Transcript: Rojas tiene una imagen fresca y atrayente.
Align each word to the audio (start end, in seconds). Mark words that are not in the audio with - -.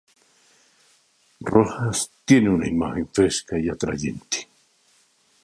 Rojas 1.41 2.09
tiene 2.25 2.49
una 2.49 2.67
imagen 2.67 3.07
fresca 3.13 3.59
y 3.59 3.69
atrayente. 3.69 4.47